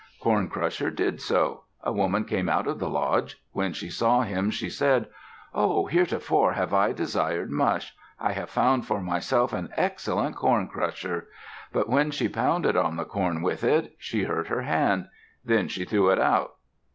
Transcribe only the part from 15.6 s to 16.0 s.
she